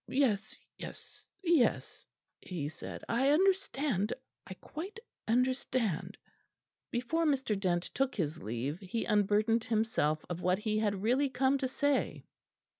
[0.07, 2.07] "Yes, yes, yes,"
[2.41, 4.13] he said; "I understand
[4.47, 6.17] I quite understand."
[6.89, 7.55] Before Mr.
[7.55, 12.23] Dent took his leave he unburdened himself of what he had really come to say.